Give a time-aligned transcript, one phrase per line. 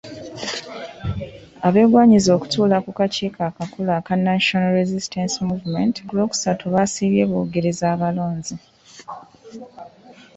[1.67, 8.55] Abeegwanyiza okutuula ku kakiiko akakulu aka National Resistance Movement ku Lwokusatu basiibye boogereza balonzi.